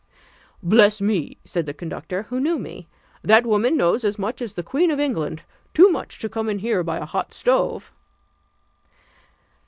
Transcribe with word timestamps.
"Bless 0.63 0.99
me!" 0.99 1.37
said 1.45 1.67
the 1.67 1.75
conductor, 1.75 2.23
who 2.23 2.39
knew 2.39 2.57
me, 2.57 2.87
"that 3.21 3.45
woman 3.45 3.77
knows 3.77 4.03
as 4.03 4.17
much 4.17 4.41
as 4.41 4.53
the 4.53 4.63
Queen 4.63 4.89
of 4.89 4.99
England; 4.99 5.43
too 5.75 5.91
much 5.91 6.17
to 6.17 6.27
come 6.27 6.49
in 6.49 6.57
here 6.57 6.81
by 6.81 6.97
a 6.97 7.05
hot 7.05 7.35
stove." 7.35 7.93